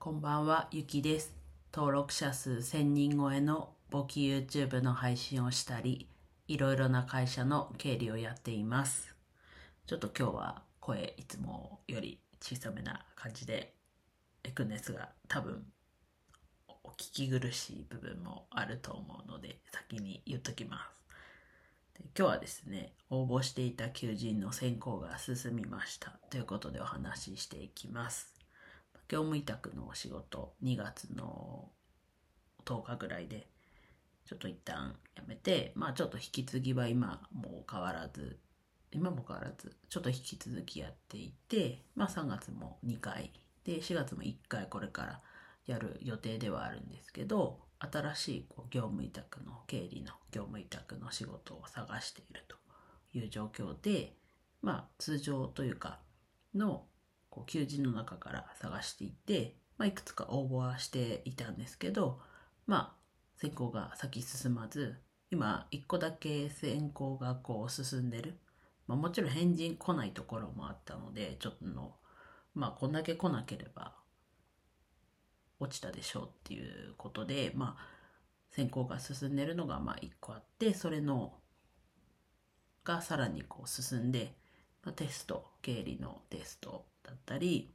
[0.00, 1.34] こんばんは、ゆきです。
[1.74, 6.08] 登録者数1000人超えの簿記 YouTube の配信をしたり、
[6.46, 9.16] いろいろな会社の経理をやっています。
[9.88, 13.74] ちょっと今日は声いつもより小さめな感じで
[14.44, 15.64] いくんですが、多分
[16.84, 22.04] お聞き苦しい部分もあると思うので、先に言っときます。
[22.16, 26.20] 今日はですね、応募していた求人の選考が進みました。
[26.30, 28.37] ということでお話ししていきます。
[29.08, 31.70] 業務委託のお仕事2月の
[32.64, 33.48] 10日ぐらいで
[34.26, 38.38] ちょっと一旦やめてまあちょっと引き継ぎは今も変わらず
[38.92, 43.32] 今も変わらずちょっと引き続きやっていてまあ3月も2回
[43.64, 45.20] で4月も1回これから
[45.66, 52.56] やる予定ではあるんですけど新しいこう業務委託の経理の業務委託の仕事を探していると
[53.16, 54.14] いう状況で
[54.62, 56.00] まあ通常というか
[56.54, 56.84] の
[57.38, 62.18] こう求人の中から探していて、まあ、いくつか応募はしていたんですけど
[62.66, 64.96] まあ選考が先進まず
[65.30, 68.40] 今1個だけ選考がこう進んでる、
[68.88, 71.94] まあ、もちろん返事来ないところもあったのでちょっとの
[72.54, 73.94] まあこんだけ来なければ
[75.60, 77.86] 落ちたでしょうっていうことでまあ
[78.50, 81.34] 選考が進んでるのがまあ1個あってそれの
[82.82, 84.34] がさらにこう進んで
[84.84, 87.70] まテスト経理のテストだったり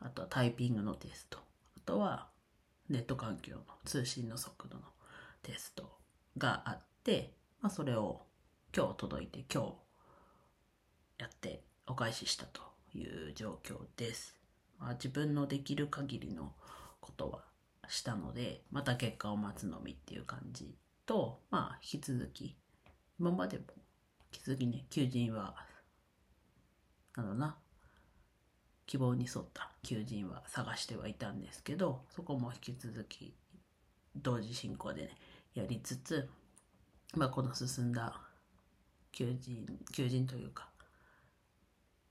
[0.00, 1.38] あとはタイピングのテスト
[1.76, 2.28] あとは
[2.88, 4.82] ネット環境の通信の速度の
[5.42, 5.90] テスト
[6.36, 8.22] があって、まあ、それを
[8.76, 9.72] 今日届いて今日
[11.18, 12.60] やってお返ししたと
[12.94, 14.36] いう状況です。
[14.78, 16.52] まあ、自分のできる限りの
[17.00, 17.40] ことは
[17.88, 20.74] したのでまた結果を待つのみっていう感じ
[21.06, 22.56] とまあ引き続き
[23.18, 23.64] 今までも
[24.32, 25.54] 引き続きね求人は
[27.16, 27.56] なんだろうな。
[28.86, 29.70] 希望に沿った。
[29.82, 33.34] 求人は探してはいたんですけどそこも引き続き
[34.16, 35.10] 同時進行でね
[35.54, 36.28] やりつつ
[37.14, 38.20] まあこの進んだ
[39.12, 40.68] 求人求人というか、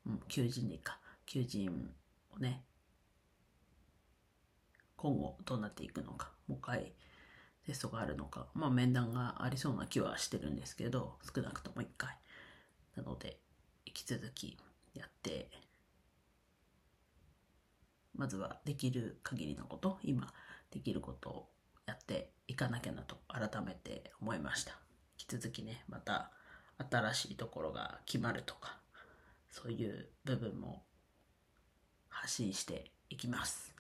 [0.06, 1.00] うん、求人でいいか。
[1.26, 1.92] 求人
[2.36, 2.64] をね
[4.98, 6.94] 今後どうなっていくのかもう一回
[7.66, 12.18] テストがあるのかまあ面談がありそうな気はしてるんですけど少なくとも1回。
[12.96, 13.38] なので
[13.86, 14.58] 引き続き
[14.94, 15.50] やって
[18.16, 20.34] まずはできる限りのこと今
[20.72, 21.50] できることを
[21.86, 24.72] やっていかなきゃなと改めて思いました。
[25.20, 26.32] 引き続きねまた
[26.90, 28.78] 新しいところが決まるとか
[29.50, 30.84] そういう部分も
[32.10, 33.74] 発信していきます。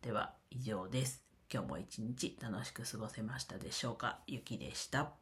[0.00, 1.22] では以上です。
[1.52, 4.20] 今日も一日楽しく過ごせましたでしょうか？
[4.26, 5.12] ゆきでした。